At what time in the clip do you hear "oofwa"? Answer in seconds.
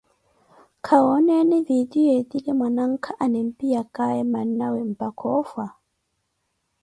5.37-5.65